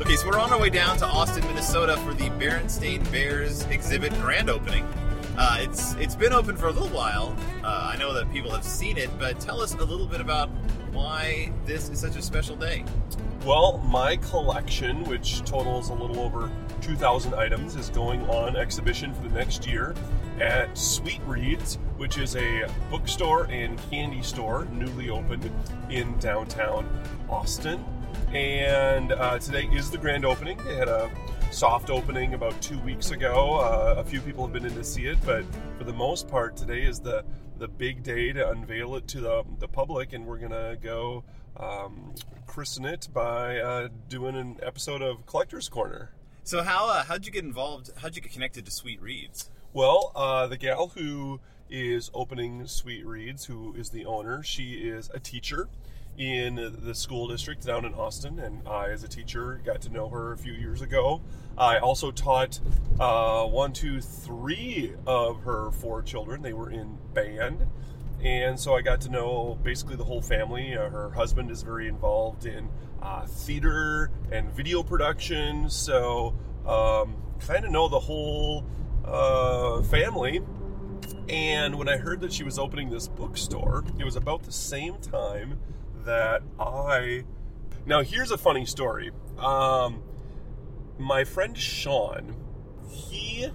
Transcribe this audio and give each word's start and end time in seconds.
Okay, 0.00 0.16
so 0.16 0.28
we're 0.28 0.38
on 0.38 0.52
our 0.52 0.60
way 0.60 0.70
down 0.70 0.96
to 0.96 1.06
Austin, 1.06 1.46
Minnesota 1.46 1.96
for 1.98 2.14
the 2.14 2.30
Berenstain 2.30 3.08
Bears 3.12 3.62
exhibit 3.66 4.12
grand 4.14 4.50
opening. 4.50 4.84
Uh, 5.38 5.58
it's 5.60 5.94
it's 5.94 6.16
been 6.16 6.32
open 6.32 6.56
for 6.56 6.66
a 6.66 6.72
little 6.72 6.88
while. 6.88 7.36
Uh, 7.62 7.92
I 7.94 7.96
know 7.96 8.12
that 8.12 8.30
people 8.32 8.50
have 8.50 8.64
seen 8.64 8.98
it, 8.98 9.08
but 9.20 9.38
tell 9.38 9.60
us 9.60 9.72
a 9.74 9.84
little 9.84 10.06
bit 10.06 10.20
about 10.20 10.48
why 10.90 11.52
this 11.64 11.88
is 11.90 12.00
such 12.00 12.16
a 12.16 12.22
special 12.22 12.56
day. 12.56 12.84
Well, 13.46 13.78
my 13.86 14.16
collection, 14.16 15.04
which 15.04 15.44
totals 15.44 15.90
a 15.90 15.94
little 15.94 16.18
over 16.18 16.50
2,000 16.80 17.34
items, 17.34 17.76
is 17.76 17.88
going 17.88 18.28
on 18.28 18.56
exhibition 18.56 19.14
for 19.14 19.22
the 19.22 19.28
next 19.28 19.64
year 19.64 19.94
at 20.40 20.76
Sweet 20.76 21.20
Reads, 21.24 21.78
which 21.98 22.18
is 22.18 22.34
a 22.34 22.68
bookstore 22.90 23.44
and 23.44 23.78
candy 23.90 24.22
store 24.22 24.66
newly 24.72 25.08
opened 25.08 25.48
in 25.88 26.18
downtown 26.18 26.84
Austin. 27.30 27.84
And 28.32 29.12
uh, 29.12 29.38
today 29.38 29.68
is 29.72 29.88
the 29.88 29.98
grand 29.98 30.24
opening. 30.24 30.58
They 30.64 30.74
had 30.74 30.88
a 30.88 31.08
soft 31.50 31.90
opening 31.90 32.34
about 32.34 32.60
two 32.60 32.78
weeks 32.80 33.10
ago. 33.10 33.58
Uh, 33.58 33.94
a 33.98 34.04
few 34.04 34.20
people 34.20 34.44
have 34.44 34.52
been 34.52 34.64
in 34.64 34.74
to 34.74 34.84
see 34.84 35.06
it, 35.06 35.18
but 35.24 35.44
for 35.76 35.84
the 35.84 35.92
most 35.92 36.28
part, 36.28 36.56
today 36.56 36.82
is 36.82 37.00
the 37.00 37.24
the 37.58 37.66
big 37.66 38.04
day 38.04 38.32
to 38.32 38.50
unveil 38.50 38.94
it 38.94 39.08
to 39.08 39.20
the, 39.20 39.42
the 39.58 39.66
public, 39.66 40.12
and 40.12 40.24
we're 40.24 40.38
gonna 40.38 40.76
go 40.76 41.24
um, 41.56 42.14
christen 42.46 42.84
it 42.84 43.08
by 43.12 43.58
uh, 43.58 43.88
doing 44.08 44.36
an 44.36 44.58
episode 44.62 45.02
of 45.02 45.26
Collector's 45.26 45.68
Corner. 45.68 46.12
So 46.44 46.62
how 46.62 46.88
uh, 46.88 47.04
how'd 47.04 47.26
you 47.26 47.32
get 47.32 47.44
involved? 47.44 47.90
How'd 47.96 48.14
you 48.14 48.22
get 48.22 48.32
connected 48.32 48.64
to 48.66 48.70
Sweet 48.70 49.00
Reads? 49.02 49.50
Well, 49.72 50.12
uh, 50.14 50.46
the 50.46 50.56
gal 50.56 50.88
who 50.88 51.40
is 51.68 52.10
opening 52.14 52.66
Sweet 52.66 53.04
Reads, 53.04 53.46
who 53.46 53.74
is 53.74 53.90
the 53.90 54.06
owner, 54.06 54.42
she 54.42 54.74
is 54.74 55.10
a 55.12 55.18
teacher 55.18 55.68
in 56.18 56.74
the 56.82 56.94
school 56.94 57.28
district 57.28 57.64
down 57.64 57.84
in 57.84 57.94
Austin, 57.94 58.40
and 58.40 58.66
I, 58.66 58.90
as 58.90 59.04
a 59.04 59.08
teacher, 59.08 59.60
got 59.64 59.80
to 59.82 59.90
know 59.90 60.08
her 60.08 60.32
a 60.32 60.36
few 60.36 60.52
years 60.52 60.82
ago. 60.82 61.20
I 61.56 61.78
also 61.78 62.10
taught 62.10 62.58
uh, 62.98 63.44
one, 63.44 63.72
two, 63.72 64.00
three 64.00 64.94
of 65.06 65.42
her 65.42 65.70
four 65.70 66.02
children. 66.02 66.42
They 66.42 66.52
were 66.52 66.70
in 66.70 66.98
band, 67.14 67.66
and 68.22 68.58
so 68.58 68.74
I 68.74 68.82
got 68.82 69.00
to 69.02 69.10
know 69.10 69.58
basically 69.62 69.94
the 69.94 70.04
whole 70.04 70.20
family. 70.20 70.76
Uh, 70.76 70.90
her 70.90 71.10
husband 71.10 71.52
is 71.52 71.62
very 71.62 71.86
involved 71.86 72.46
in 72.46 72.68
uh, 73.00 73.24
theater 73.26 74.10
and 74.32 74.50
video 74.50 74.82
production, 74.82 75.70
so 75.70 76.34
um, 76.66 77.16
kind 77.46 77.64
of 77.64 77.70
know 77.70 77.88
the 77.88 78.00
whole 78.00 78.64
uh, 79.04 79.82
family. 79.82 80.40
And 81.28 81.78
when 81.78 81.88
I 81.88 81.96
heard 81.96 82.20
that 82.22 82.32
she 82.32 82.42
was 82.42 82.58
opening 82.58 82.90
this 82.90 83.06
bookstore, 83.06 83.84
it 83.98 84.04
was 84.04 84.16
about 84.16 84.42
the 84.42 84.52
same 84.52 84.96
time 84.96 85.58
that 86.08 86.42
I. 86.58 87.24
Now, 87.84 88.02
here's 88.02 88.30
a 88.30 88.38
funny 88.38 88.64
story. 88.64 89.12
Um, 89.38 90.02
my 90.98 91.22
friend 91.22 91.56
Sean, 91.56 92.34
he 92.88 93.48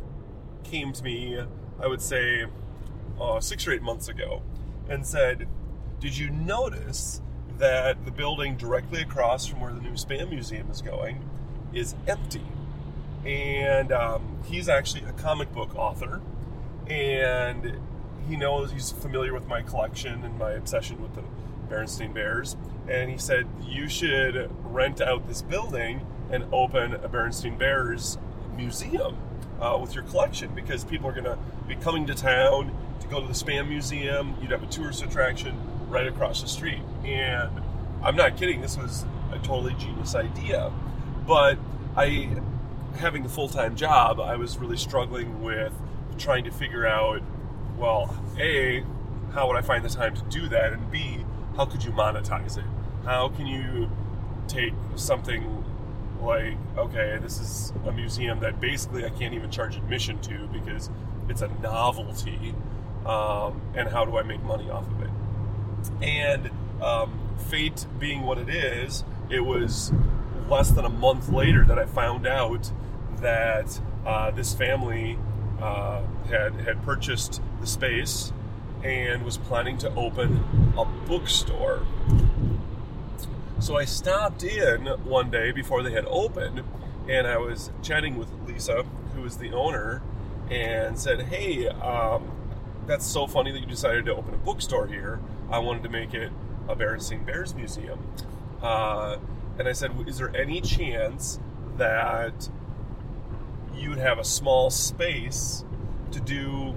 came 0.63 0.93
to 0.93 1.03
me, 1.03 1.39
I 1.81 1.87
would 1.87 2.01
say, 2.01 2.45
uh, 3.19 3.39
six 3.39 3.67
or 3.67 3.71
eight 3.73 3.81
months 3.81 4.07
ago, 4.07 4.43
and 4.87 5.05
said, 5.05 5.47
Did 5.99 6.15
you 6.15 6.29
notice 6.29 7.21
that 7.57 8.05
the 8.05 8.11
building 8.11 8.55
directly 8.55 9.01
across 9.01 9.47
from 9.47 9.59
where 9.59 9.73
the 9.73 9.81
new 9.81 9.93
Spam 9.93 10.29
Museum 10.29 10.69
is 10.69 10.81
going 10.81 11.27
is 11.73 11.95
empty? 12.07 12.45
And 13.25 13.91
um, 13.91 14.39
he's 14.45 14.69
actually 14.69 15.05
a 15.05 15.13
comic 15.13 15.51
book 15.53 15.75
author, 15.75 16.21
and 16.87 17.79
he 18.27 18.35
knows 18.35 18.71
he's 18.71 18.91
familiar 18.91 19.33
with 19.33 19.47
my 19.47 19.61
collection 19.61 20.23
and 20.23 20.37
my 20.37 20.51
obsession 20.51 21.01
with 21.01 21.15
the 21.15 21.23
Berenstain 21.69 22.13
Bears. 22.13 22.55
And 22.87 23.09
he 23.09 23.17
said, 23.17 23.47
You 23.61 23.87
should 23.87 24.49
rent 24.63 25.01
out 25.01 25.27
this 25.27 25.41
building 25.41 26.05
and 26.31 26.45
open 26.51 26.93
a 26.93 27.09
Berenstain 27.09 27.57
Bears 27.57 28.17
museum 28.55 29.17
uh, 29.59 29.77
with 29.79 29.95
your 29.95 30.03
collection 30.05 30.53
because 30.53 30.83
people 30.83 31.09
are 31.09 31.13
going 31.13 31.25
to 31.25 31.37
be 31.67 31.75
coming 31.75 32.05
to 32.07 32.15
town 32.15 32.75
to 32.99 33.07
go 33.07 33.21
to 33.21 33.27
the 33.27 33.33
Spam 33.33 33.69
Museum. 33.69 34.35
You'd 34.41 34.51
have 34.51 34.63
a 34.63 34.67
tourist 34.67 35.03
attraction 35.03 35.57
right 35.89 36.07
across 36.07 36.41
the 36.41 36.47
street. 36.47 36.81
And 37.05 37.49
I'm 38.03 38.15
not 38.15 38.37
kidding, 38.37 38.61
this 38.61 38.77
was 38.77 39.05
a 39.31 39.37
totally 39.39 39.73
genius 39.75 40.15
idea. 40.15 40.71
But 41.27 41.57
I, 41.95 42.29
having 42.97 43.23
the 43.23 43.29
full 43.29 43.47
time 43.47 43.75
job, 43.75 44.19
I 44.19 44.35
was 44.35 44.57
really 44.57 44.77
struggling 44.77 45.43
with 45.43 45.73
trying 46.17 46.43
to 46.43 46.51
figure 46.51 46.85
out 46.85 47.21
well, 47.77 48.15
A, 48.39 48.83
how 49.33 49.47
would 49.47 49.57
I 49.57 49.61
find 49.61 49.83
the 49.83 49.89
time 49.89 50.15
to 50.15 50.21
do 50.23 50.47
that? 50.49 50.73
And 50.73 50.91
B, 50.91 51.25
how 51.55 51.65
could 51.65 51.83
you 51.83 51.91
monetize 51.91 52.57
it? 52.57 52.65
How 53.05 53.29
can 53.29 53.47
you 53.47 53.89
take 54.47 54.73
something 54.95 55.63
like, 56.21 56.55
okay, 56.77 57.19
this 57.21 57.39
is 57.39 57.73
a 57.85 57.91
museum 57.91 58.39
that 58.39 58.59
basically 58.59 59.05
I 59.05 59.09
can't 59.09 59.33
even 59.33 59.51
charge 59.51 59.75
admission 59.75 60.19
to 60.21 60.47
because 60.47 60.89
it's 61.29 61.41
a 61.41 61.47
novelty, 61.61 62.55
um, 63.05 63.61
and 63.75 63.89
how 63.89 64.05
do 64.05 64.17
I 64.17 64.23
make 64.23 64.41
money 64.43 64.69
off 64.69 64.87
of 64.87 65.01
it? 65.01 65.09
And 66.01 66.49
um, 66.81 67.19
fate 67.49 67.85
being 67.99 68.21
what 68.21 68.37
it 68.37 68.49
is, 68.49 69.03
it 69.29 69.41
was 69.41 69.91
less 70.47 70.71
than 70.71 70.85
a 70.85 70.89
month 70.89 71.29
later 71.29 71.65
that 71.65 71.79
I 71.79 71.85
found 71.85 72.27
out 72.27 72.71
that 73.17 73.79
uh, 74.05 74.31
this 74.31 74.53
family 74.53 75.17
uh, 75.61 76.01
had 76.29 76.53
had 76.55 76.83
purchased 76.83 77.41
the 77.63 77.69
space 77.69 78.33
and 78.83 79.23
was 79.23 79.37
planning 79.37 79.77
to 79.77 79.93
open 79.95 80.43
a 80.77 80.83
bookstore. 81.07 81.85
So 83.59 83.77
I 83.77 83.85
stopped 83.85 84.43
in 84.43 84.85
one 85.05 85.29
day 85.31 85.53
before 85.53 85.81
they 85.81 85.93
had 85.93 86.05
opened, 86.07 86.63
and 87.07 87.25
I 87.25 87.37
was 87.37 87.71
chatting 87.81 88.17
with 88.17 88.27
Lisa, 88.45 88.83
who 89.15 89.23
is 89.23 89.37
the 89.37 89.53
owner, 89.53 90.01
and 90.51 90.99
said, 90.99 91.21
"Hey, 91.21 91.69
um, 91.69 92.29
that's 92.85 93.05
so 93.05 93.27
funny 93.27 93.53
that 93.53 93.59
you 93.61 93.65
decided 93.65 94.03
to 94.07 94.15
open 94.15 94.33
a 94.33 94.37
bookstore 94.37 94.87
here. 94.87 95.21
I 95.49 95.59
wanted 95.59 95.83
to 95.83 95.89
make 95.89 96.13
it 96.13 96.33
a 96.67 96.75
Berenstain 96.75 97.25
Bears 97.25 97.55
museum." 97.55 97.99
Uh, 98.61 99.19
and 99.57 99.69
I 99.69 99.71
said, 99.71 99.91
"Is 100.05 100.17
there 100.17 100.35
any 100.35 100.59
chance 100.59 101.39
that 101.77 102.49
you'd 103.73 103.99
have 103.99 104.19
a 104.19 104.25
small 104.25 104.69
space 104.69 105.63
to 106.11 106.19
do 106.19 106.75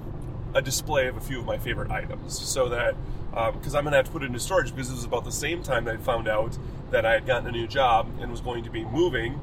a 0.56 0.62
display 0.62 1.06
of 1.06 1.17
a 1.17 1.21
few 1.21 1.39
of 1.39 1.44
my 1.44 1.59
favorite 1.59 1.91
items 1.91 2.39
so 2.39 2.69
that 2.71 2.94
because 3.31 3.75
um, 3.75 3.78
I'm 3.78 3.84
gonna 3.84 3.97
have 3.97 4.06
to 4.06 4.11
put 4.11 4.22
it 4.22 4.27
into 4.27 4.41
storage 4.41 4.71
because 4.71 4.91
it 4.91 4.94
was 4.94 5.05
about 5.05 5.25
the 5.25 5.33
same 5.33 5.62
time 5.62 5.84
that 5.84 5.97
I 5.97 5.99
found 5.99 6.27
out 6.27 6.56
that 6.91 7.05
I 7.05 7.12
had 7.12 7.27
gotten 7.27 7.47
a 7.47 7.53
new 7.53 7.67
job 7.67 8.09
and 8.21 8.31
was 8.31 8.41
going 8.41 8.65
to 8.65 8.71
be 8.71 8.84
moving 8.84 9.39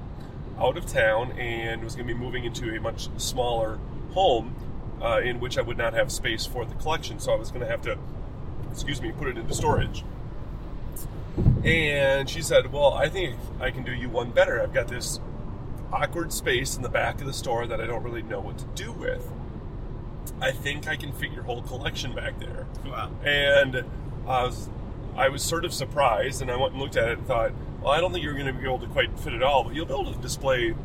out 0.59 0.75
of 0.75 0.87
town 0.87 1.31
and 1.33 1.83
was 1.83 1.95
going 1.95 2.07
to 2.07 2.13
be 2.13 2.19
moving 2.19 2.45
into 2.45 2.75
a 2.75 2.81
much 2.81 3.09
smaller 3.19 3.79
home 4.13 4.55
uh, 5.01 5.19
in 5.19 5.39
which 5.39 5.57
I 5.57 5.61
would 5.61 5.77
not 5.77 5.93
have 5.93 6.11
space 6.11 6.45
for 6.45 6.65
the 6.65 6.73
collection. 6.75 7.19
So 7.19 7.33
I 7.33 7.35
was 7.35 7.49
going 7.49 7.61
to 7.61 7.67
have 7.67 7.81
to, 7.83 7.97
excuse 8.71 9.01
me, 9.01 9.11
put 9.11 9.27
it 9.27 9.37
into 9.37 9.53
storage. 9.53 10.03
And 11.63 12.29
she 12.29 12.41
said, 12.41 12.71
Well, 12.71 12.93
I 12.93 13.09
think 13.09 13.37
I 13.59 13.71
can 13.71 13.83
do 13.83 13.91
you 13.91 14.09
one 14.09 14.31
better. 14.31 14.61
I've 14.61 14.73
got 14.73 14.87
this 14.87 15.19
awkward 15.91 16.33
space 16.33 16.75
in 16.75 16.81
the 16.81 16.89
back 16.89 17.21
of 17.21 17.27
the 17.27 17.33
store 17.33 17.67
that 17.67 17.79
I 17.79 17.85
don't 17.85 18.03
really 18.03 18.23
know 18.23 18.39
what 18.39 18.57
to 18.57 18.65
do 18.75 18.91
with. 18.91 19.27
I 20.43 20.51
think 20.51 20.89
I 20.89 20.97
can 20.97 21.13
fit 21.13 21.31
your 21.31 21.43
whole 21.43 21.61
collection 21.61 22.13
back 22.13 22.37
there. 22.37 22.67
Wow. 22.85 23.11
And 23.23 23.85
I 24.27 24.43
was, 24.43 24.67
I 25.15 25.29
was 25.29 25.41
sort 25.41 25.63
of 25.63 25.73
surprised, 25.73 26.41
and 26.41 26.51
I 26.51 26.57
went 26.57 26.73
and 26.73 26.81
looked 26.81 26.97
at 26.97 27.07
it 27.07 27.17
and 27.17 27.25
thought, 27.25 27.53
well, 27.81 27.93
I 27.93 28.01
don't 28.01 28.11
think 28.11 28.25
you're 28.25 28.33
going 28.33 28.47
to 28.47 28.53
be 28.53 28.65
able 28.65 28.79
to 28.79 28.87
quite 28.87 29.17
fit 29.17 29.33
it 29.33 29.41
all, 29.41 29.63
but 29.63 29.73
you'll 29.73 29.85
be 29.85 29.93
able 29.93 30.11
to 30.13 30.19
display 30.19 30.75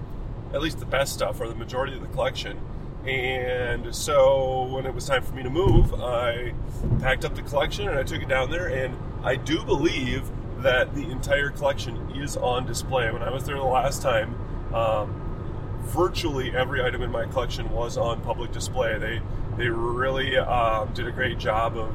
at 0.54 0.60
least 0.60 0.78
the 0.78 0.86
best 0.86 1.12
stuff 1.12 1.40
or 1.40 1.48
the 1.48 1.56
majority 1.56 1.96
of 1.96 2.02
the 2.02 2.06
collection. 2.06 2.60
And 3.04 3.92
so 3.92 4.62
when 4.64 4.86
it 4.86 4.94
was 4.94 5.06
time 5.06 5.22
for 5.22 5.34
me 5.34 5.42
to 5.42 5.50
move, 5.50 5.92
I 5.92 6.54
packed 7.00 7.24
up 7.24 7.34
the 7.34 7.42
collection 7.42 7.88
and 7.88 7.98
I 7.98 8.04
took 8.04 8.22
it 8.22 8.28
down 8.28 8.52
there, 8.52 8.68
and 8.68 8.96
I 9.24 9.34
do 9.34 9.64
believe 9.64 10.30
that 10.58 10.94
the 10.94 11.10
entire 11.10 11.50
collection 11.50 12.12
is 12.14 12.36
on 12.36 12.64
display. 12.64 13.10
When 13.10 13.22
I 13.22 13.30
was 13.30 13.44
there 13.44 13.56
the 13.56 13.62
last 13.64 14.02
time, 14.02 14.36
um, 14.72 15.80
virtually 15.82 16.54
every 16.54 16.84
item 16.84 17.02
in 17.02 17.10
my 17.10 17.26
collection 17.26 17.70
was 17.72 17.96
on 17.96 18.20
public 18.20 18.52
display. 18.52 18.98
They 18.98 19.20
they 19.58 19.68
really 19.68 20.36
um, 20.36 20.92
did 20.94 21.06
a 21.06 21.10
great 21.10 21.38
job 21.38 21.76
of, 21.76 21.92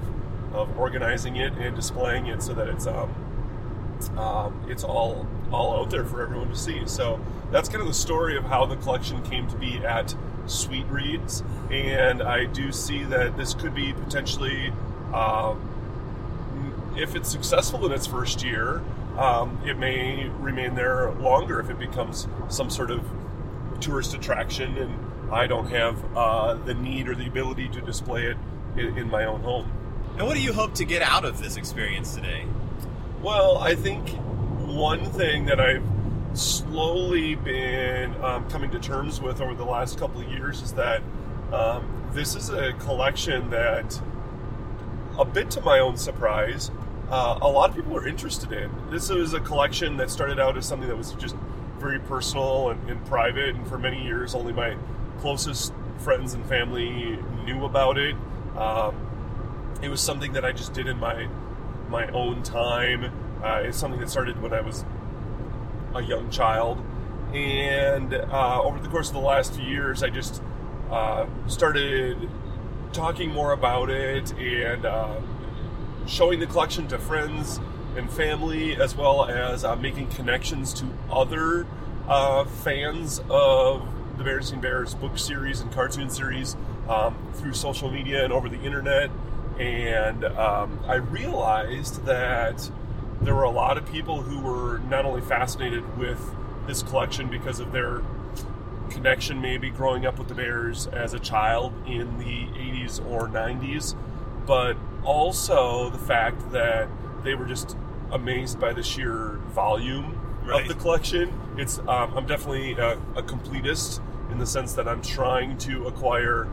of 0.53 0.77
organizing 0.77 1.37
it 1.37 1.53
and 1.53 1.75
displaying 1.75 2.27
it 2.27 2.43
so 2.43 2.53
that 2.53 2.67
it's 2.67 2.85
um, 2.85 3.13
um, 4.17 4.65
it's 4.67 4.83
all 4.83 5.25
all 5.51 5.79
out 5.79 5.89
there 5.89 6.03
for 6.03 6.21
everyone 6.21 6.49
to 6.49 6.55
see. 6.55 6.81
So 6.85 7.19
that's 7.51 7.69
kind 7.69 7.81
of 7.81 7.87
the 7.87 7.93
story 7.93 8.35
of 8.35 8.43
how 8.43 8.65
the 8.65 8.75
collection 8.75 9.21
came 9.23 9.47
to 9.47 9.55
be 9.55 9.77
at 9.77 10.13
Sweet 10.45 10.85
Reads, 10.87 11.41
and 11.71 12.21
I 12.21 12.45
do 12.45 12.71
see 12.71 13.03
that 13.05 13.37
this 13.37 13.53
could 13.53 13.73
be 13.73 13.93
potentially, 13.93 14.73
um, 15.13 16.93
if 16.97 17.15
it's 17.15 17.31
successful 17.31 17.85
in 17.85 17.93
its 17.93 18.05
first 18.05 18.43
year, 18.43 18.81
um, 19.17 19.57
it 19.65 19.77
may 19.77 20.27
remain 20.39 20.75
there 20.75 21.11
longer 21.11 21.61
if 21.61 21.69
it 21.69 21.79
becomes 21.79 22.27
some 22.49 22.69
sort 22.69 22.91
of 22.91 23.05
tourist 23.79 24.13
attraction 24.13 24.77
and 24.77 25.12
I 25.31 25.47
don't 25.47 25.67
have 25.67 25.97
uh, 26.15 26.53
the 26.55 26.73
need 26.73 27.07
or 27.07 27.15
the 27.15 27.27
ability 27.27 27.69
to 27.69 27.81
display 27.81 28.25
it 28.25 28.37
in, 28.77 28.97
in, 28.97 29.09
my 29.09 29.25
own 29.25 29.41
home. 29.41 29.71
And 30.17 30.27
what 30.27 30.35
do 30.35 30.41
you 30.41 30.53
hope 30.53 30.75
to 30.75 30.85
get 30.85 31.01
out 31.01 31.25
of 31.25 31.41
this 31.41 31.57
experience 31.57 32.13
today? 32.13 32.45
Well, 33.21 33.57
I 33.57 33.75
think 33.75 34.09
one 34.67 35.05
thing 35.05 35.45
that 35.45 35.59
I've 35.59 35.83
slowly 36.33 37.35
been 37.35 38.15
um, 38.23 38.49
coming 38.49 38.71
to 38.71 38.79
terms 38.79 39.21
with 39.21 39.41
over 39.41 39.53
the 39.53 39.65
last 39.65 39.97
couple 39.97 40.21
of 40.21 40.27
years 40.27 40.61
is 40.61 40.73
that 40.73 41.01
um, 41.51 42.09
this 42.13 42.35
is 42.35 42.49
a 42.49 42.73
collection 42.73 43.49
that, 43.51 43.99
a 45.17 45.25
bit 45.25 45.51
to 45.51 45.61
my 45.61 45.79
own 45.79 45.97
surprise, 45.97 46.71
uh, 47.09 47.37
a 47.41 47.47
lot 47.47 47.69
of 47.69 47.75
people 47.75 47.95
are 47.95 48.07
interested 48.07 48.51
in. 48.51 48.71
This 48.89 49.09
is 49.09 49.33
a 49.33 49.39
collection 49.39 49.97
that 49.97 50.09
started 50.09 50.39
out 50.39 50.57
as 50.57 50.65
something 50.65 50.87
that 50.87 50.97
was 50.97 51.13
just 51.13 51.35
very 51.77 51.99
personal 51.99 52.69
and, 52.69 52.89
and 52.89 53.05
private, 53.05 53.55
and 53.55 53.67
for 53.67 53.77
many 53.77 54.03
years, 54.03 54.33
only 54.33 54.53
my 54.53 54.75
closest 55.23 55.71
friends 55.99 56.33
and 56.33 56.45
family 56.47 57.17
knew 57.45 57.63
about 57.63 57.97
it. 57.97 58.13
Um, 58.57 58.93
it 59.81 59.87
was 59.87 60.01
something 60.01 60.33
that 60.33 60.43
I 60.43 60.51
just 60.51 60.73
did 60.73 60.85
in 60.85 60.99
my 60.99 61.29
my 61.87 62.07
own 62.09 62.43
time. 62.43 63.05
Uh, 63.41 63.61
it's 63.63 63.77
something 63.77 64.01
that 64.01 64.09
started 64.09 64.41
when 64.41 64.53
I 64.53 64.59
was 64.59 64.83
a 65.95 66.01
young 66.01 66.29
child, 66.29 66.83
and 67.33 68.13
uh, 68.13 68.61
over 68.61 68.79
the 68.79 68.89
course 68.89 69.07
of 69.07 69.13
the 69.13 69.21
last 69.21 69.55
few 69.55 69.63
years, 69.63 70.03
I 70.03 70.09
just 70.09 70.43
uh, 70.91 71.25
started 71.47 72.29
talking 72.91 73.31
more 73.31 73.53
about 73.53 73.89
it 73.89 74.33
and 74.33 74.85
uh, 74.85 75.21
showing 76.05 76.41
the 76.41 76.47
collection 76.47 76.89
to 76.89 76.99
friends 76.99 77.61
and 77.95 78.11
family, 78.11 78.75
as 78.75 78.93
well 78.93 79.23
as 79.23 79.63
uh, 79.63 79.77
making 79.77 80.09
connections 80.09 80.73
to 80.73 80.85
other 81.09 81.65
uh, 82.09 82.43
fans 82.43 83.21
of 83.29 83.87
the 84.17 84.23
Bears 84.23 84.51
and 84.51 84.61
Bears 84.61 84.93
book 84.93 85.17
series 85.17 85.61
and 85.61 85.71
cartoon 85.71 86.09
series 86.09 86.55
um, 86.87 87.15
through 87.33 87.53
social 87.53 87.89
media 87.89 88.23
and 88.23 88.31
over 88.31 88.49
the 88.49 88.61
internet. 88.61 89.09
And 89.59 90.23
um, 90.25 90.79
I 90.87 90.95
realized 90.95 92.05
that 92.05 92.69
there 93.21 93.35
were 93.35 93.43
a 93.43 93.51
lot 93.51 93.77
of 93.77 93.85
people 93.91 94.21
who 94.21 94.39
were 94.41 94.79
not 94.89 95.05
only 95.05 95.21
fascinated 95.21 95.97
with 95.97 96.19
this 96.67 96.83
collection 96.83 97.29
because 97.29 97.59
of 97.59 97.71
their 97.71 98.01
connection, 98.89 99.41
maybe 99.41 99.69
growing 99.69 100.05
up 100.05 100.19
with 100.19 100.27
the 100.27 100.35
Bears 100.35 100.87
as 100.87 101.13
a 101.13 101.19
child 101.19 101.73
in 101.87 102.17
the 102.19 102.45
80s 102.59 103.05
or 103.09 103.27
90s, 103.27 103.95
but 104.45 104.77
also 105.03 105.89
the 105.89 105.97
fact 105.97 106.51
that 106.51 106.87
they 107.23 107.33
were 107.33 107.45
just 107.45 107.75
amazed 108.11 108.59
by 108.59 108.73
the 108.73 108.83
sheer 108.83 109.39
volume 109.49 110.19
Right. 110.45 110.61
of 110.61 110.67
the 110.67 110.75
collection. 110.75 111.33
It's 111.57 111.79
um, 111.79 112.17
I'm 112.17 112.25
definitely 112.25 112.73
a, 112.73 112.93
a 113.15 113.23
completist 113.23 114.01
in 114.31 114.39
the 114.39 114.45
sense 114.45 114.73
that 114.73 114.87
I'm 114.87 115.01
trying 115.01 115.57
to 115.59 115.87
acquire 115.87 116.49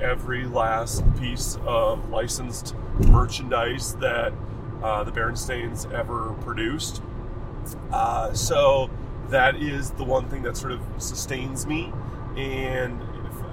every 0.00 0.44
last 0.46 1.02
piece 1.20 1.58
of 1.66 2.08
licensed 2.10 2.74
merchandise 2.98 3.94
that 3.96 4.32
uh, 4.82 5.04
the 5.04 5.12
Berenstains 5.12 5.90
ever 5.92 6.34
produced. 6.40 7.02
Uh, 7.92 8.32
so 8.32 8.90
that 9.28 9.56
is 9.56 9.90
the 9.92 10.04
one 10.04 10.28
thing 10.28 10.42
that 10.42 10.56
sort 10.56 10.72
of 10.72 10.80
sustains 10.98 11.66
me, 11.66 11.92
and 12.36 13.00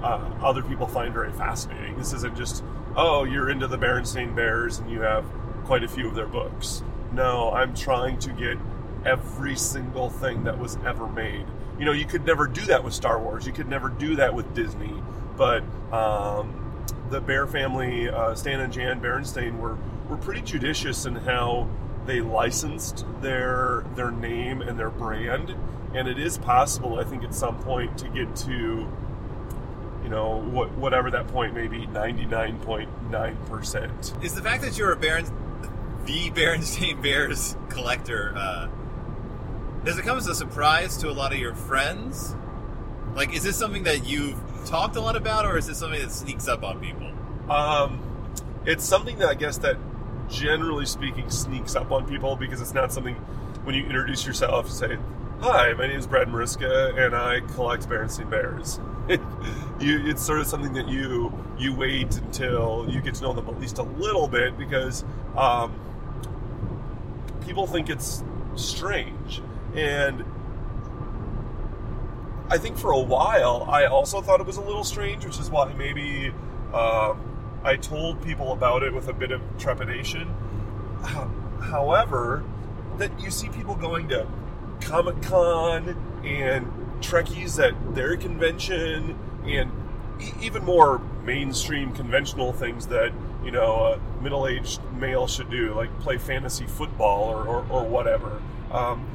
uh, 0.02 0.18
other 0.42 0.62
people 0.62 0.86
find 0.86 1.12
very 1.12 1.32
fascinating. 1.32 1.96
This 1.96 2.12
isn't 2.12 2.36
just 2.36 2.62
oh 2.96 3.24
you're 3.24 3.50
into 3.50 3.66
the 3.66 3.78
Berenstain 3.78 4.34
Bears 4.34 4.78
and 4.78 4.90
you 4.90 5.00
have 5.00 5.24
quite 5.64 5.82
a 5.82 5.88
few 5.88 6.08
of 6.08 6.14
their 6.14 6.26
books. 6.26 6.82
No, 7.12 7.50
I'm 7.52 7.74
trying 7.74 8.18
to 8.20 8.30
get 8.32 8.58
every 9.04 9.56
single 9.56 10.10
thing 10.10 10.44
that 10.44 10.58
was 10.58 10.76
ever 10.86 11.06
made. 11.06 11.46
You 11.78 11.84
know, 11.84 11.92
you 11.92 12.04
could 12.04 12.24
never 12.24 12.46
do 12.46 12.62
that 12.66 12.84
with 12.84 12.94
Star 12.94 13.18
Wars. 13.18 13.46
You 13.46 13.52
could 13.52 13.68
never 13.68 13.88
do 13.88 14.16
that 14.16 14.34
with 14.34 14.54
Disney. 14.54 14.94
But 15.36 15.62
um, 15.92 16.84
the 17.10 17.20
Bear 17.20 17.46
family, 17.46 18.08
uh, 18.08 18.34
Stan 18.34 18.60
and 18.60 18.72
Jan 18.72 19.00
Berenstain, 19.00 19.58
were 19.58 19.76
were 20.08 20.16
pretty 20.18 20.42
judicious 20.42 21.06
in 21.06 21.16
how 21.16 21.68
they 22.06 22.20
licensed 22.20 23.06
their 23.20 23.84
their 23.94 24.10
name 24.10 24.60
and 24.60 24.78
their 24.78 24.90
brand. 24.90 25.54
And 25.94 26.08
it 26.08 26.18
is 26.18 26.38
possible, 26.38 26.98
I 26.98 27.04
think, 27.04 27.22
at 27.22 27.34
some 27.34 27.58
point 27.60 27.98
to 27.98 28.08
get 28.08 28.34
to, 28.36 28.88
you 30.02 30.08
know, 30.08 30.40
what, 30.40 30.72
whatever 30.72 31.10
that 31.10 31.28
point 31.28 31.54
may 31.54 31.68
be, 31.68 31.86
ninety 31.86 32.24
nine 32.24 32.58
point 32.60 32.88
nine 33.10 33.36
percent. 33.46 34.14
Is 34.22 34.34
the 34.34 34.42
fact 34.42 34.62
that 34.62 34.78
you're 34.78 34.92
a 34.92 34.96
Baron, 34.96 35.26
the 36.04 36.30
Berenstain 36.30 37.02
Bears 37.02 37.56
collector, 37.68 38.32
uh, 38.36 38.68
does 39.84 39.98
it 39.98 40.02
come 40.02 40.16
as 40.16 40.26
a 40.28 40.34
surprise 40.34 40.96
to 40.98 41.10
a 41.10 41.12
lot 41.12 41.32
of 41.32 41.38
your 41.38 41.54
friends? 41.54 42.36
Like, 43.14 43.34
is 43.34 43.42
this 43.42 43.56
something 43.56 43.82
that 43.82 44.06
you've 44.06 44.38
talked 44.64 44.96
a 44.96 45.00
lot 45.00 45.16
about, 45.16 45.44
or 45.44 45.58
is 45.58 45.66
this 45.66 45.78
something 45.78 46.00
that 46.00 46.12
sneaks 46.12 46.48
up 46.48 46.62
on 46.62 46.80
people? 46.80 47.10
Um, 47.50 48.00
it's 48.64 48.84
something 48.84 49.18
that 49.18 49.28
I 49.28 49.34
guess 49.34 49.58
that 49.58 49.76
generally 50.28 50.86
speaking 50.86 51.28
sneaks 51.30 51.74
up 51.74 51.90
on 51.90 52.06
people 52.08 52.36
because 52.36 52.60
it's 52.60 52.72
not 52.72 52.92
something 52.92 53.16
when 53.64 53.74
you 53.74 53.84
introduce 53.84 54.24
yourself 54.24 54.66
you 54.66 54.72
say, 54.72 54.98
"Hi, 55.40 55.72
my 55.74 55.88
name 55.88 55.98
is 55.98 56.06
Brad 56.06 56.28
Mariska 56.28 56.94
and 56.96 57.14
I 57.14 57.40
collect 57.54 57.88
Berenstain 57.88 58.30
Bears." 58.30 58.80
you, 59.80 60.06
it's 60.06 60.22
sort 60.22 60.38
of 60.38 60.46
something 60.46 60.72
that 60.74 60.88
you 60.88 61.32
you 61.58 61.74
wait 61.74 62.16
until 62.18 62.86
you 62.88 63.00
get 63.00 63.14
to 63.14 63.22
know 63.24 63.32
them 63.32 63.48
at 63.48 63.60
least 63.60 63.78
a 63.78 63.82
little 63.82 64.28
bit 64.28 64.56
because 64.56 65.04
um, 65.36 65.74
people 67.44 67.66
think 67.66 67.90
it's 67.90 68.22
strange 68.54 69.42
and 69.74 70.24
I 72.48 72.58
think 72.58 72.76
for 72.76 72.90
a 72.92 72.98
while 73.00 73.66
I 73.70 73.86
also 73.86 74.20
thought 74.20 74.40
it 74.40 74.46
was 74.46 74.56
a 74.58 74.62
little 74.62 74.84
strange, 74.84 75.24
which 75.24 75.38
is 75.38 75.50
why 75.50 75.72
maybe 75.72 76.32
um, 76.74 77.18
I 77.64 77.76
told 77.76 78.22
people 78.22 78.52
about 78.52 78.82
it 78.82 78.92
with 78.92 79.08
a 79.08 79.12
bit 79.12 79.30
of 79.30 79.40
trepidation. 79.58 80.28
Ho- 81.02 81.30
However, 81.62 82.42
that 82.98 83.18
you 83.20 83.30
see 83.30 83.48
people 83.48 83.74
going 83.76 84.08
to 84.08 84.26
Comic 84.80 85.22
Con 85.22 85.96
and 86.24 86.66
Trekkies 87.00 87.62
at 87.62 87.94
their 87.94 88.16
convention 88.16 89.16
and 89.46 89.70
e- 90.20 90.32
even 90.42 90.64
more 90.64 90.98
mainstream 91.24 91.92
conventional 91.92 92.52
things 92.52 92.88
that 92.88 93.12
you 93.44 93.52
know 93.52 93.94
a 93.94 94.22
middle-aged 94.22 94.80
male 94.98 95.26
should 95.26 95.50
do, 95.50 95.72
like 95.74 95.96
play 96.00 96.18
fantasy 96.18 96.66
football 96.66 97.28
or, 97.30 97.46
or, 97.46 97.66
or 97.70 97.84
whatever. 97.84 98.42
Um, 98.72 99.06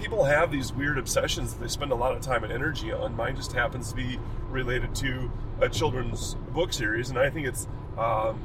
people 0.00 0.24
have 0.24 0.50
these 0.50 0.72
weird 0.72 0.98
obsessions 0.98 1.52
that 1.52 1.60
they 1.60 1.68
spend 1.68 1.92
a 1.92 1.94
lot 1.94 2.16
of 2.16 2.22
time 2.22 2.42
and 2.42 2.52
energy 2.52 2.90
on. 2.90 3.14
Mine 3.14 3.36
just 3.36 3.52
happens 3.52 3.90
to 3.90 3.96
be 3.96 4.18
related 4.48 4.94
to 4.96 5.30
a 5.60 5.68
children's 5.68 6.34
book 6.52 6.72
series, 6.72 7.10
and 7.10 7.18
I 7.18 7.28
think 7.28 7.46
it's 7.46 7.68
um, 7.98 8.40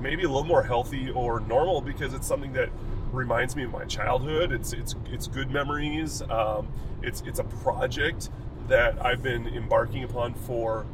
maybe 0.00 0.24
a 0.24 0.28
little 0.28 0.44
more 0.44 0.62
healthy 0.62 1.10
or 1.10 1.40
normal 1.40 1.80
because 1.80 2.12
it's 2.12 2.26
something 2.26 2.52
that 2.52 2.68
reminds 3.12 3.56
me 3.56 3.64
of 3.64 3.72
my 3.72 3.84
childhood. 3.84 4.52
It's 4.52 4.72
it's 4.72 4.94
it's 5.10 5.26
good 5.26 5.50
memories. 5.50 6.22
Um, 6.22 6.68
it's 7.02 7.22
it's 7.22 7.38
a 7.38 7.44
project 7.44 8.28
that 8.68 9.04
I've 9.04 9.22
been 9.22 9.46
embarking 9.48 10.04
upon 10.04 10.34
for 10.34 10.86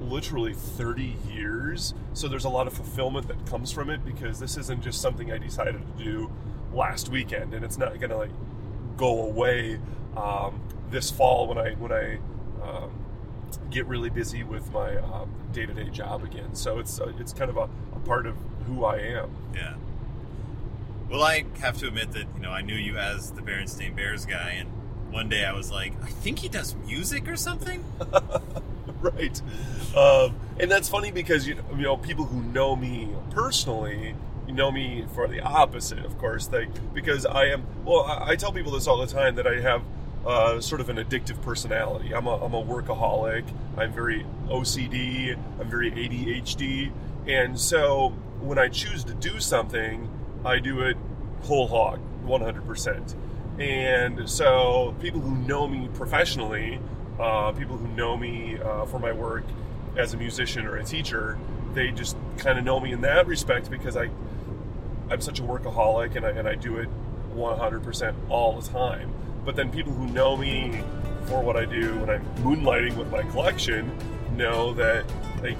literally 0.00 0.54
30 0.54 1.16
years. 1.30 1.94
So 2.12 2.28
there's 2.28 2.44
a 2.44 2.50
lot 2.50 2.66
of 2.66 2.72
fulfillment 2.72 3.28
that 3.28 3.46
comes 3.46 3.72
from 3.72 3.90
it 3.90 4.04
because 4.04 4.38
this 4.38 4.56
isn't 4.56 4.82
just 4.82 5.00
something 5.00 5.32
I 5.32 5.38
decided 5.38 5.80
to 5.98 6.04
do 6.04 6.30
last 6.72 7.08
weekend, 7.08 7.54
and 7.54 7.64
it's 7.64 7.78
not 7.78 7.98
gonna 8.00 8.16
like 8.16 8.30
go 8.96 9.22
away 9.22 9.78
um, 10.16 10.60
this 10.90 11.10
fall 11.10 11.46
when 11.46 11.58
I 11.58 11.72
when 11.74 11.92
I 11.92 12.18
um, 12.62 12.92
get 13.70 13.86
really 13.86 14.10
busy 14.10 14.42
with 14.42 14.72
my 14.72 14.96
um, 14.96 15.30
day-to-day 15.52 15.90
job 15.90 16.24
again. 16.24 16.54
So 16.54 16.78
it's 16.78 17.00
uh, 17.00 17.12
it's 17.18 17.32
kind 17.32 17.50
of 17.50 17.56
a, 17.56 17.68
a 17.94 17.98
part 18.04 18.26
of 18.26 18.36
who 18.66 18.84
I 18.84 18.98
am. 18.98 19.30
Yeah. 19.54 19.74
Well, 21.10 21.22
I 21.22 21.44
have 21.60 21.78
to 21.78 21.88
admit 21.88 22.12
that 22.12 22.26
you 22.34 22.42
know 22.42 22.50
I 22.50 22.62
knew 22.62 22.74
you 22.74 22.96
as 22.96 23.32
the 23.32 23.42
Berenstain 23.42 23.94
Bears 23.94 24.24
guy, 24.26 24.50
and 24.58 24.70
one 25.12 25.28
day 25.28 25.44
I 25.44 25.52
was 25.52 25.70
like, 25.70 25.92
I 26.02 26.08
think 26.08 26.40
he 26.40 26.48
does 26.48 26.74
music 26.86 27.28
or 27.28 27.36
something. 27.36 27.84
right. 29.00 29.42
Um, 29.96 30.34
and 30.58 30.70
that's 30.70 30.88
funny 30.88 31.10
because 31.10 31.46
you 31.46 31.54
know, 31.54 31.62
you 31.76 31.82
know 31.82 31.96
people 31.96 32.24
who 32.24 32.42
know 32.42 32.74
me 32.74 33.10
personally 33.30 34.14
know 34.54 34.70
me 34.70 35.06
for 35.14 35.28
the 35.28 35.40
opposite, 35.40 36.04
of 36.04 36.18
course. 36.18 36.46
They 36.46 36.68
because 36.92 37.26
I 37.26 37.46
am 37.46 37.66
well. 37.84 38.02
I, 38.02 38.30
I 38.30 38.36
tell 38.36 38.52
people 38.52 38.72
this 38.72 38.86
all 38.86 38.98
the 38.98 39.06
time 39.06 39.34
that 39.36 39.46
I 39.46 39.60
have 39.60 39.82
uh, 40.26 40.60
sort 40.60 40.80
of 40.80 40.88
an 40.88 40.96
addictive 40.96 41.40
personality. 41.42 42.14
I'm 42.14 42.26
a, 42.26 42.36
I'm 42.44 42.54
a 42.54 42.62
workaholic. 42.62 43.44
I'm 43.76 43.92
very 43.92 44.24
OCD. 44.46 45.36
I'm 45.60 45.68
very 45.68 45.90
ADHD, 45.90 46.92
and 47.26 47.58
so 47.58 48.10
when 48.40 48.58
I 48.58 48.68
choose 48.68 49.04
to 49.04 49.14
do 49.14 49.40
something, 49.40 50.08
I 50.44 50.58
do 50.58 50.82
it 50.82 50.96
whole 51.44 51.66
hog, 51.66 52.00
100%. 52.26 53.14
And 53.58 54.28
so 54.28 54.94
people 55.00 55.20
who 55.20 55.34
know 55.46 55.68
me 55.68 55.88
professionally, 55.94 56.80
uh, 57.18 57.52
people 57.52 57.76
who 57.76 57.88
know 57.88 58.16
me 58.16 58.58
uh, 58.58 58.84
for 58.86 58.98
my 58.98 59.12
work 59.12 59.44
as 59.96 60.12
a 60.12 60.16
musician 60.16 60.66
or 60.66 60.76
a 60.76 60.84
teacher, 60.84 61.38
they 61.72 61.90
just 61.90 62.16
kind 62.38 62.58
of 62.58 62.64
know 62.64 62.80
me 62.80 62.92
in 62.92 63.00
that 63.02 63.26
respect 63.26 63.70
because 63.70 63.96
I, 63.96 64.10
I'm 65.14 65.20
such 65.20 65.38
a 65.38 65.44
workaholic 65.44 66.16
and 66.16 66.26
I, 66.26 66.30
and 66.30 66.48
I 66.48 66.56
do 66.56 66.78
it 66.78 66.88
100% 67.36 68.14
all 68.28 68.60
the 68.60 68.68
time. 68.68 69.14
But 69.44 69.54
then 69.54 69.70
people 69.70 69.92
who 69.92 70.08
know 70.08 70.36
me 70.36 70.82
for 71.26 71.40
what 71.40 71.56
I 71.56 71.66
do 71.66 71.96
when 72.00 72.10
I'm 72.10 72.24
moonlighting 72.38 72.96
with 72.96 73.12
my 73.12 73.22
collection 73.22 73.96
know 74.36 74.74
that 74.74 75.04
like 75.40 75.56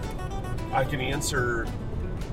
I 0.72 0.82
can 0.82 1.00
answer 1.00 1.68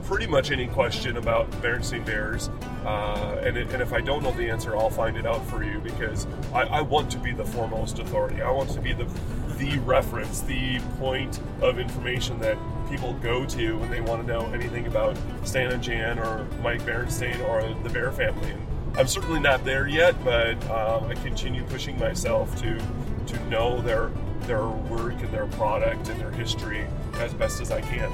pretty 0.05 0.25
much 0.25 0.49
any 0.49 0.65
question 0.65 1.17
about 1.17 1.49
Berenstain 1.61 2.03
Bears. 2.03 2.49
Uh, 2.83 3.39
and, 3.43 3.55
it, 3.55 3.71
and 3.71 3.83
if 3.83 3.93
I 3.93 4.01
don't 4.01 4.23
know 4.23 4.31
the 4.31 4.49
answer, 4.49 4.75
I'll 4.75 4.89
find 4.89 5.15
it 5.15 5.27
out 5.27 5.45
for 5.45 5.63
you 5.63 5.77
because 5.79 6.25
I, 6.55 6.61
I 6.61 6.81
want 6.81 7.11
to 7.11 7.19
be 7.19 7.33
the 7.33 7.45
foremost 7.45 7.99
authority. 7.99 8.41
I 8.41 8.49
want 8.49 8.71
to 8.71 8.81
be 8.81 8.93
the 8.93 9.05
the 9.61 9.77
reference, 9.79 10.41
the 10.41 10.79
point 10.97 11.39
of 11.61 11.77
information 11.77 12.39
that 12.39 12.57
people 12.89 13.13
go 13.21 13.45
to 13.45 13.77
when 13.77 13.91
they 13.91 14.01
want 14.01 14.19
to 14.19 14.27
know 14.27 14.51
anything 14.53 14.87
about 14.87 15.15
Stan 15.43 15.71
and 15.71 15.83
Jan 15.83 16.17
or 16.17 16.47
Mike 16.63 16.81
Berenstain 16.81 17.39
or 17.47 17.61
the 17.83 17.89
Bear 17.89 18.11
family. 18.11 18.49
And 18.49 18.67
I'm 18.97 19.05
certainly 19.05 19.39
not 19.39 19.63
there 19.63 19.87
yet, 19.87 20.15
but 20.23 20.55
um, 20.71 21.05
I 21.05 21.13
continue 21.13 21.63
pushing 21.65 21.97
myself 21.99 22.59
to 22.61 22.81
to 23.27 23.45
know 23.49 23.81
their 23.81 24.09
their 24.41 24.65
work 24.65 25.13
and 25.21 25.31
their 25.31 25.45
product 25.45 26.09
and 26.09 26.19
their 26.19 26.31
history 26.31 26.87
as 27.19 27.31
best 27.35 27.61
as 27.61 27.69
I 27.69 27.81
can. 27.81 28.11